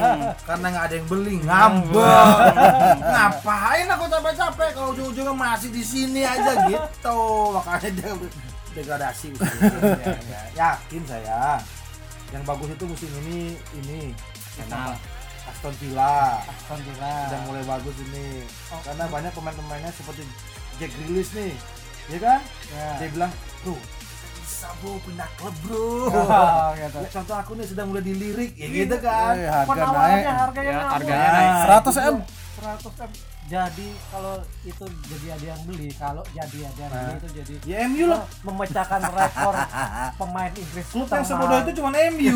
[0.48, 2.52] Karena nggak ada yang beli ngambek.
[3.00, 4.70] Ngapain aku capek-capek?
[4.72, 7.20] Kalau ujung-ujungnya masih di sini aja gitu.
[7.60, 8.12] Makanya dia
[8.76, 9.28] degradasi.
[10.04, 10.40] Ya, ya.
[10.54, 11.60] yakin saya
[12.34, 13.38] yang bagus itu musim ini
[13.76, 14.00] ini
[14.54, 14.98] Kenal.
[15.44, 18.80] Aston Villa Aston Villa udah mulai bagus ini Oh.
[18.80, 20.22] karena banyak pemain-pemainnya seperti
[20.76, 21.52] Jack Grealish nih
[22.06, 22.88] ya kan ya.
[22.98, 23.76] dia bilang bro
[24.36, 26.98] bisa bro pindah klub bro Oh, gitu.
[27.12, 30.76] Contoh aku nih sedang mulai dilirik ya gitu kan Eh, harga penawarannya naik harganya Ya,
[30.76, 30.92] naik.
[30.92, 31.52] harganya naik.
[31.86, 32.16] 100 M
[32.56, 33.10] 100 M
[33.44, 37.14] jadi kalau itu jadi ada yang beli kalau jadi ada yang beli Nah.
[37.14, 38.24] itu jadi ya MU lah.
[38.42, 39.54] Memecahkan rekor
[40.20, 42.32] pemain Inggris klub yang sebodoh itu cuma MU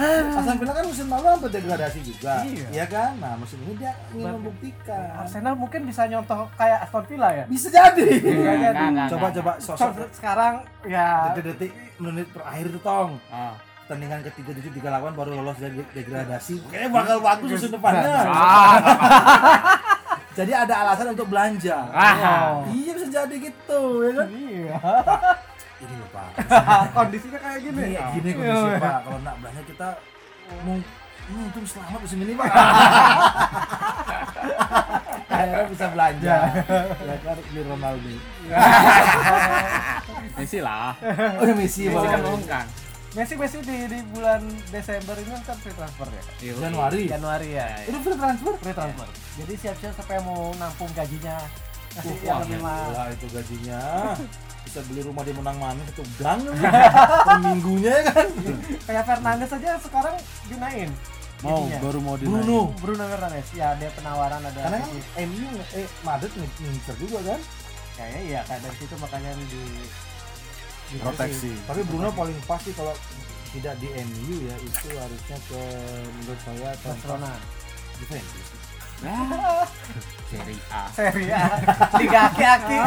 [0.00, 2.40] Aston Villa kan musim lalu hampir degradasi juga.
[2.42, 2.66] Iya.
[2.70, 3.12] iya kan?
[3.16, 5.04] Nah musim ini dia ingin Berarti- membuktikan.
[5.18, 7.44] Arsenal mungkin bisa nyontoh kayak Aston Villa ya?
[7.46, 8.06] Bisa jadi.
[8.20, 10.54] Enggak, coba coba sosok So, sekarang
[10.84, 11.32] ya.
[11.32, 13.54] Detik-detik menit terakhir tuh tong Ah.
[13.90, 18.78] Pertandingan ketiga tujuh tiga lawan baru lolos dari degradasi kayaknya bakal bagus musim depannya Ah,
[20.38, 21.90] Jadi ada alasan untuk belanja.
[21.90, 22.62] Ah.
[22.70, 24.26] Iya bisa jadi gitu ya kan?
[24.30, 24.78] Iya.
[25.82, 26.30] Ini loh Pak.
[26.94, 27.82] Kondisinya kayak gini.
[27.82, 28.98] Gini, gini kondisi Pak.
[29.10, 29.88] Kalau nak belanja kita
[30.62, 32.46] mau hmm, untung selamat musim ini Pak.
[35.34, 36.36] Akhirnya bisa belanja.
[36.94, 38.10] ya kan beli Ronaldo.
[40.38, 40.94] Messi lah.
[41.42, 42.64] Oh ya Messi Messi kan.
[43.10, 44.38] Messi Messi di, di bulan
[44.70, 46.22] Desember ini kan free transfer ya.
[46.40, 46.52] Iya.
[46.62, 47.02] Januari.
[47.10, 47.66] Januari ya.
[47.82, 48.54] Itu free transfer?
[48.62, 49.08] Free transfer.
[49.34, 51.36] Jadi siap-siap sampai mau nampung gajinya.
[51.90, 52.74] Kasih Wah, yang lima.
[52.86, 53.82] gila itu gajinya.
[54.70, 56.38] Bisa beli rumah di Menang Manis satu gang
[57.26, 58.28] per minggunya ya kan.
[58.86, 60.14] Kayak Fernandes aja sekarang
[60.46, 60.90] dinain.
[61.42, 61.78] Mau gajinya.
[61.82, 62.30] baru mau dinaik.
[62.46, 62.60] Bruno.
[62.78, 64.90] Bruno Fernandes ya ada penawaran ada Karena kan
[65.26, 67.40] MU eh Madrid nih ngincer juga kan.
[67.90, 69.60] kayaknya iya kayak dari situ makanya di,
[70.90, 71.50] di Proteksi.
[71.64, 72.92] Tapi Bruno paling pasti kalau
[73.50, 75.60] tidak di MU ya itu harusnya ke
[76.18, 77.30] menurut saya Barcelona
[77.98, 78.48] Juventus.
[79.00, 79.64] Ah.
[80.28, 80.84] Seri A.
[80.92, 81.48] Serie A
[82.04, 82.76] Liga aki-aki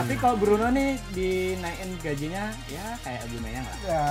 [0.00, 3.76] Tapi kalau Bruno nih dinaikin gajinya ya kayak Aubameyang lah.
[3.84, 4.04] ya.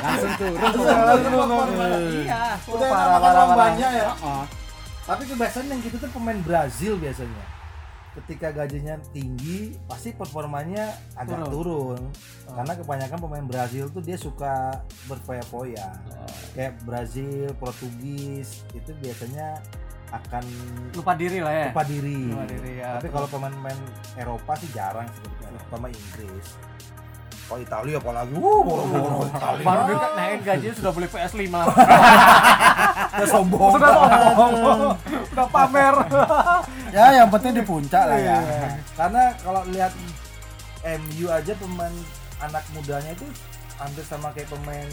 [0.00, 0.72] Langsung turun.
[2.24, 2.56] Iya.
[2.64, 3.60] Udah parah, enak makan parah, uang parah.
[3.68, 4.08] banyak ya.
[5.04, 7.44] Tapi kebiasaan yang gitu tuh pemain Brazil biasanya.
[8.16, 12.00] Ketika gajinya tinggi, pasti performanya agak turun.
[12.48, 16.00] Karena kebanyakan pemain Brazil tuh dia suka berfoya-foya.
[16.56, 19.60] Kayak Brazil, Portugis itu biasanya
[20.06, 20.44] akan
[20.94, 22.30] lupa diri lah ya lupa diri.
[22.30, 22.96] Lupa diri, ya.
[22.96, 23.78] Tapi kalau pemain-pemain
[24.16, 26.46] Eropa sih jarang sebetulnya, terutama Inggris.
[27.46, 29.62] Kalau Italia apalagi, wuh, boro-boro Italia.
[29.62, 31.46] baru dekat naikin gajinya sudah beli PS5
[32.96, 33.72] Udah sombong.
[33.76, 34.80] sudah sombong
[35.36, 35.94] udah pamer
[36.96, 38.40] Ya yang penting di puncak lah ya.
[38.40, 38.68] Iya.
[38.96, 39.92] Karena kalau lihat
[40.86, 41.94] MU aja pemain
[42.40, 43.26] anak mudanya itu
[43.76, 44.88] hampir sama kayak pemain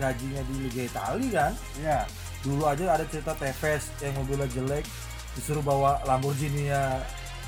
[0.00, 1.52] gajinya di Liga Italia kan.
[1.84, 1.98] ya
[2.44, 4.84] Dulu aja ada cerita Tevez yang mobilnya jelek
[5.34, 7.00] disuruh bawa Lamborghini nya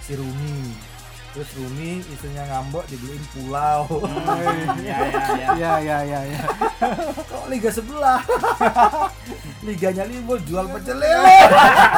[0.05, 0.95] si Rooney.
[1.37, 3.85] Terus Rooney istrinya ngambek dibeliin pulau.
[4.81, 5.53] iya iya iya.
[5.53, 6.40] ya ya ya ya
[7.29, 8.25] Kok liga sebelah?
[9.68, 11.37] Liganya libur jual pecel lele.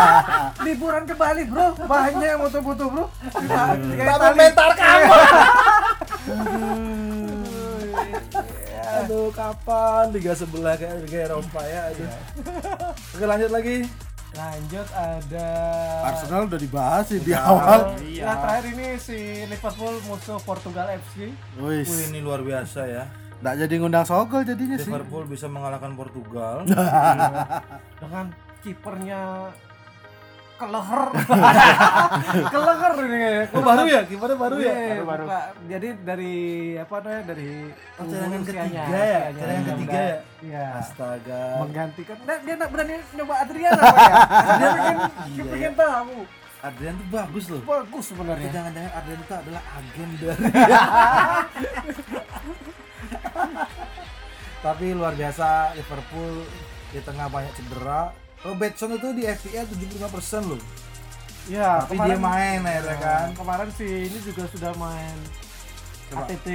[0.67, 3.07] liburan ke Bali bro banyak yang butuh-butuh bro
[3.47, 4.27] Tak Itali.
[4.27, 5.07] komentar kamu.
[8.99, 11.95] Aduh, kapan liga sebelah kayak liga Eropa ya?
[11.95, 12.11] Aduh.
[13.15, 13.87] Oke, lanjut lagi.
[14.39, 15.49] Lanjut ada
[16.15, 17.99] Arsenal udah dibahas sih di awal.
[18.07, 19.19] Ya terakhir ini si
[19.51, 23.05] Liverpool musuh Portugal FC Wih, ini luar biasa ya.
[23.39, 24.91] nggak jadi ngundang Sogol jadinya sih.
[24.91, 26.67] Liverpool bisa mengalahkan Portugal.
[28.03, 29.51] dengan kipernya
[30.59, 31.03] keleher
[32.53, 33.47] keleher ini kayaknya.
[33.49, 34.01] Oh, baru ya?
[34.05, 34.75] Gimana baru ya?
[34.75, 35.45] Iya, Pak.
[35.65, 36.35] jadi dari
[36.77, 37.51] apa namanya dari
[37.95, 39.21] Oh, cadangan usianya, ketiga ya?
[39.31, 40.17] Cadangan yang ketiga ya?
[40.41, 41.43] iya Astaga.
[41.59, 44.15] menggantikan nah, dia nak berani nyoba Adrian apa ya
[44.59, 46.17] dia pengen dia Iya, pengen tahu
[46.59, 47.63] Adrian tuh bagus loh.
[47.65, 50.43] bagus sebenarnya Jangan-jangan Adrian itu adalah agen dari
[54.59, 56.43] Tapi luar biasa Liverpool
[56.89, 58.11] di tengah banyak cedera.
[58.41, 60.07] Robertson itu di FPL 75%
[60.47, 60.63] loh.
[61.49, 63.27] ya Tapi dia main akhirnya kan.
[63.35, 65.17] kemarin si ini juga sudah main
[66.09, 66.25] Coba.
[66.25, 66.49] ATT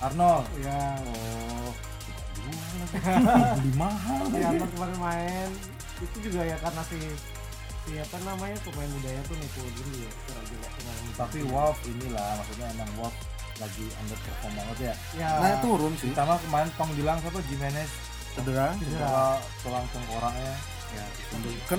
[0.00, 0.44] Arnold.
[0.58, 1.72] ya Oh,
[3.56, 4.22] beli mahal.
[4.30, 5.48] ya Arnold kemarin main
[5.96, 6.98] itu juga ya karena si
[7.84, 12.90] si apa namanya pemain mudanya tuh nipu dulu ya kemarin Tapi Wolf inilah maksudnya emang
[12.96, 13.16] Wolf
[13.54, 14.94] lagi underperform banget ya.
[15.14, 16.10] ya Nah turun sih.
[16.10, 17.90] Ditambah kemarin Tong bilang siapa Jimenez
[18.34, 18.74] Cedera.
[18.76, 20.54] cedera tulang tengkoraknya.
[20.92, 21.04] Ya,
[21.64, 21.78] Kan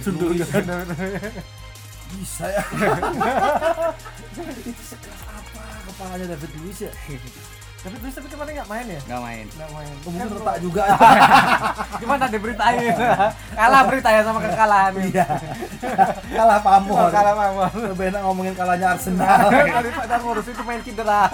[0.00, 0.48] Sundul Luiz.
[0.48, 0.64] kan.
[2.10, 2.62] bisa ya.
[4.66, 5.62] Itu sekeras apa?
[5.86, 6.92] Kepalanya David Luiz ya?
[7.80, 9.00] Tapi terus tapi kemarin nggak main ya?
[9.08, 9.46] Nggak main.
[9.48, 9.94] nggak main.
[9.94, 10.84] Oh, mungkin Kan retak juga.
[12.02, 12.92] Gimana diberitain
[13.54, 15.26] kalah beritanya sama kekalahan iya.
[16.28, 17.08] Kalah pamor.
[17.08, 17.70] Kalah pamor.
[17.72, 19.48] Lebih enak ngomongin kalahnya Arsenal.
[19.80, 21.32] Daripada ngurus itu main cedera.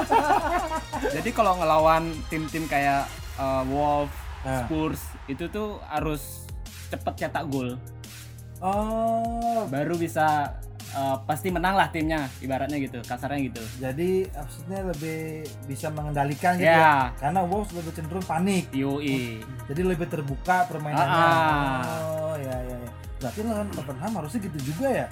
[1.11, 4.15] Jadi kalau ngelawan tim-tim kayak uh, Wolves,
[4.47, 4.63] Nah.
[4.63, 6.46] Spurs itu tuh harus
[6.91, 7.75] cepet cetak gol.
[8.63, 9.69] Oh.
[9.69, 10.57] Baru bisa
[10.97, 13.63] uh, pasti menang lah timnya ibaratnya gitu kasarnya gitu.
[13.83, 17.13] Jadi maksudnya lebih bisa mengendalikan gitu Ya.
[17.13, 17.21] ya?
[17.21, 18.73] Karena Wolves lebih cenderung panik.
[18.73, 19.45] Yoi.
[19.69, 21.27] Jadi lebih terbuka permainannya.
[21.27, 21.83] Ah.
[22.33, 22.91] oh ya ya ya.
[23.21, 25.09] Berarti lawan Tottenham harusnya gitu juga ya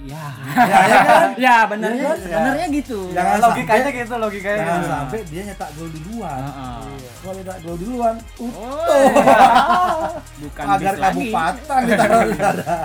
[0.00, 2.18] iya ya ya kan ya bener Iya kan?
[2.22, 4.90] benernya gitu Jangan logikanya sampai- gitu logikanya jangan gitu.
[4.90, 6.78] sampai dia nyetak gol duluan Heeh.
[7.18, 10.06] kalau nyetak gol duluan Oh, utuh
[10.42, 12.80] bukan agar kabupaten ditaruh di.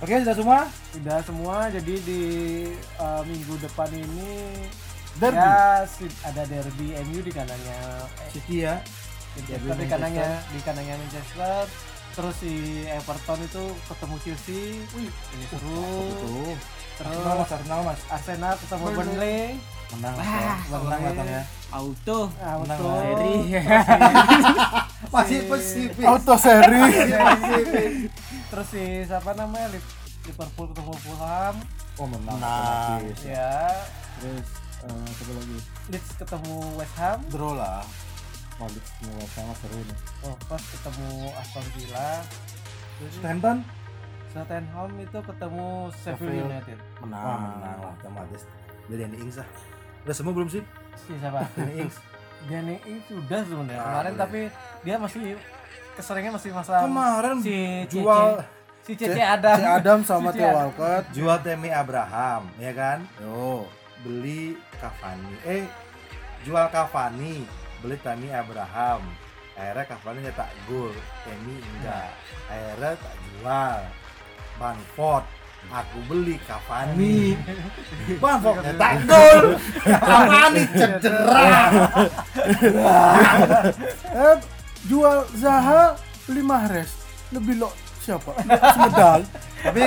[0.00, 0.58] Oke, sudah semua?
[0.96, 2.22] Udah semua jadi di
[2.96, 4.64] uh, minggu depan ini
[5.14, 5.36] Derby.
[5.36, 5.84] ya
[6.22, 8.80] ada derby MU di kanannya eh, City ya.
[9.36, 11.68] Manchester Derby di kanannya di kanannya Manchester
[12.10, 12.52] terus si
[12.86, 16.54] Everton itu ketemu Chelsea wih ini seru Tuh.
[16.96, 18.00] terus Arsenal mas, Arsenal mas.
[18.08, 19.40] Arsenal ketemu Burnley
[19.90, 21.42] Menang, Wah, menang katanya.
[21.68, 22.30] Auto.
[22.38, 22.78] lah.
[22.78, 23.58] Seri.
[25.10, 26.04] Masih spesifik.
[26.06, 26.78] Auto seri.
[28.46, 31.54] terus si siapa namanya Liv- Liverpool ketemu Fulham
[31.96, 32.38] Oh menang.
[32.38, 33.02] Menang.
[33.20, 33.66] ya
[34.16, 34.46] Terus
[34.78, 35.58] siapa lagi?
[35.90, 37.82] Leeds ketemu West Ham Draw lah.
[38.60, 39.98] Malik semua sama seru nih.
[40.22, 42.10] oh, pas ketemu Aston Villa
[43.10, 43.56] Stanton?
[44.30, 46.46] Tottenham itu ketemu Sheffield.
[46.46, 47.24] United Menang.
[47.24, 48.42] Wah menang lah, otomatis.
[48.86, 49.48] Udah Danny Ings lah.
[50.00, 50.62] Udah semua belum sih?
[50.98, 51.96] si siapa Danny Ings.
[52.46, 54.40] Danny Ings sudah sebenarnya Ah, kemarin tapi
[54.80, 55.22] dia masih
[55.92, 57.56] keseringnya masih masalah Kemarin si
[57.90, 58.28] jual
[58.80, 60.56] si Cece ada Si Adam sama Theo Adam.
[60.68, 61.04] Walcott.
[61.10, 62.98] jual Temi Abraham, ya kan?
[63.18, 63.64] Yo.
[64.00, 65.32] Beli Cavani.
[65.42, 65.64] Eh,
[66.40, 67.44] jual Cavani,
[67.80, 69.02] beli Temi Abraham.
[69.56, 70.94] Akhirnya Cavani nyetak gol,
[71.26, 72.12] Temi enggak.
[72.48, 73.80] Akhirnya tak jual.
[74.60, 75.24] Banford
[75.68, 77.36] aku beli Cavani.
[78.20, 79.44] Banford nyetak gol.
[79.84, 81.52] Cavani cedera.
[84.10, 84.36] Eh,
[84.88, 85.96] jual Zaha
[86.28, 86.90] beli Mahrez.
[87.32, 88.32] Lebih lo siapa?
[88.74, 89.20] Semedal.
[89.60, 89.80] Tapi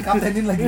[0.00, 0.64] kaptenin lagi.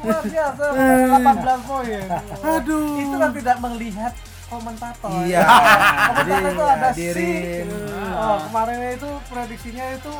[0.00, 2.02] Luar biasa 18 poin
[2.42, 2.98] Aduh.
[2.98, 4.12] itu kan tidak melihat
[4.46, 5.40] komentator Iya.
[6.10, 7.14] komentator itu ada hadirin.
[7.14, 7.38] sih
[8.12, 10.14] oh, kemarin itu prediksinya itu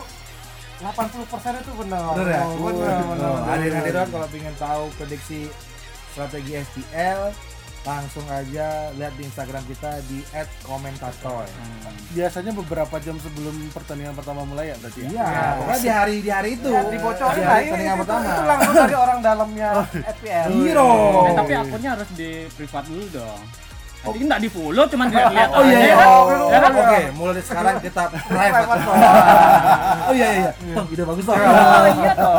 [0.81, 2.43] 80% itu benar Bener ya?
[2.47, 5.41] benar benar Hadirin-hadirin kalau ingin tahu prediksi
[6.09, 7.21] strategi SPL
[7.81, 10.21] langsung aja lihat di Instagram kita di
[10.61, 11.49] @komentator.
[12.13, 15.09] Biasanya beberapa jam sebelum pertandingan pertama mulai ya berarti ya.
[15.09, 16.69] Iya, pokoknya di hari di hari itu.
[16.69, 18.21] Ya, dibocorin di lah hari ini pertandingan itu, pertama.
[18.27, 19.71] itu langsung dari orang dalamnya
[20.13, 20.91] FPL Hero.
[21.25, 23.41] Eh, tapi akunnya harus di privat dulu dong.
[24.01, 25.93] Tadi nggak di follow, cuma dilihat Oh iya, iya.
[25.93, 26.07] aja.
[26.09, 26.73] Oh, Ya kan?
[26.75, 28.69] Oke, mulai dari sekarang kita private.
[30.05, 30.51] oh iya iya.
[30.77, 31.33] Oh, ide bagus toh.
[31.33, 32.37] Oh iya toh.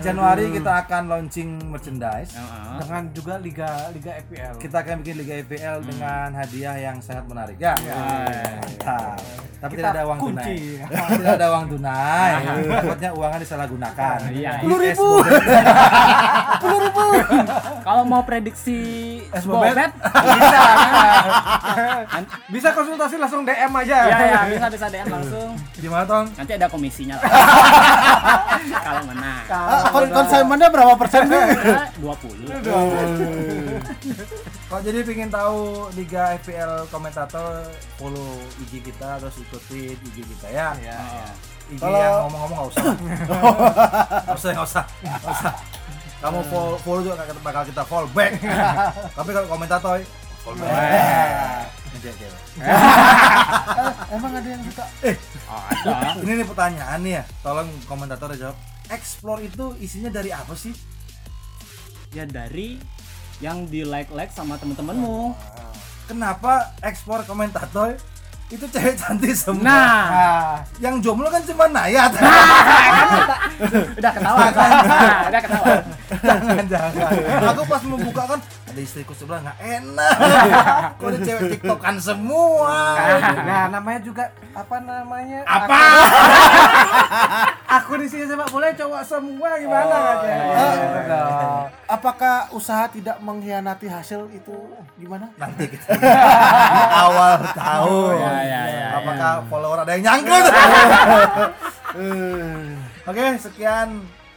[0.00, 2.32] Januari kita akan launching merchandise.
[2.34, 2.78] Heeh.
[2.82, 7.56] dengan juga liga liga FPL Kita akan bikin Liga IPL dengan hadiah yang sangat menarik
[7.60, 7.76] ya.
[7.78, 9.20] Mantap.
[9.62, 10.42] Tapi tidak ada uang tunai.
[10.42, 10.58] kunci
[11.20, 12.32] tidak ada uang tunai.
[12.66, 14.18] Takutnya uangnya disalahgunakan.
[14.32, 14.52] Iya.
[14.58, 15.08] Sepuluh ribu.
[17.86, 18.80] Kalau mau prediksi
[19.30, 19.74] Es Bobet?
[19.74, 20.60] Bobet, bisa.
[22.08, 22.24] kan?
[22.50, 25.50] bisa konsultasi langsung DM aja Iya ya, bisa bisa DM langsung.
[25.78, 26.26] Gimana Tong?
[26.36, 27.16] Nanti ada komisinya.
[28.82, 29.44] Kalau menang.
[29.62, 31.38] Ah, kon konsignmennya berapa persen sih?
[31.38, 32.50] Ya, 20.
[34.66, 35.58] Kalau jadi pengen tahu
[35.92, 37.68] Liga FPL komentator
[38.00, 40.68] follow IG kita terus ikutin IG kita ya.
[40.80, 41.28] Iya, iya.
[41.70, 42.82] IG Kalau- yang ngomong-ngomong nggak usah.
[42.82, 45.54] Nggak usah, nggak usah, nggak usah.
[46.22, 48.32] Kamu follow, follow juga bakal kita follow back.
[49.18, 49.98] Tapi kalau komentator
[50.42, 52.26] Nanti aja.
[54.10, 54.84] Emang ada yang suka
[55.46, 56.18] Ada.
[56.20, 57.24] Ini nih pertanyaan nih ya.
[57.40, 58.56] Tolong komentator jawab.
[58.90, 60.74] Explore itu isinya dari apa sih?
[62.12, 62.76] Ya dari
[63.40, 65.32] yang di like-like sama temen-temenmu.
[66.06, 67.96] Kenapa ekspor komentator
[68.52, 69.64] itu cewek cantik semua?
[69.64, 72.12] Nah, Nah, yang jomblo kan cuma Nayat.
[73.96, 74.44] udah ketawa.
[74.52, 75.74] Nah, udah ketawa.
[76.20, 77.08] jangan jangan.
[77.48, 78.40] Aku pas membuka kan
[78.72, 80.16] ada istriku sebelah nggak enak.
[81.02, 82.96] Ada cewek tiktokan semua.
[83.44, 85.80] nah namanya juga apa namanya Apa?
[87.68, 90.66] aku di sini sepak bola cowok semua gimana Oh, aja iya.
[90.72, 91.22] Gitu.
[91.90, 94.54] apakah usaha tidak mengkhianati hasil itu
[94.96, 95.28] gimana?
[95.36, 95.92] Nanti kita
[96.96, 97.98] awal tahu.
[98.16, 100.44] Ya, ya, ya, Apakah follower ada yang nyangkut?
[103.10, 103.88] Oke, sekian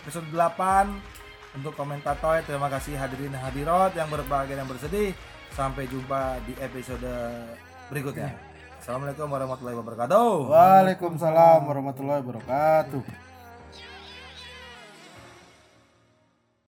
[0.03, 1.14] episode 8
[1.55, 2.43] untuk komentator.
[2.43, 5.15] Terima kasih hadirin hadirat yang berbahagia dan bersedih.
[5.55, 7.07] Sampai jumpa di episode
[7.87, 8.35] berikutnya.
[8.77, 10.31] Assalamualaikum warahmatullahi wabarakatuh.
[10.51, 13.24] Waalaikumsalam warahmatullahi wabarakatuh.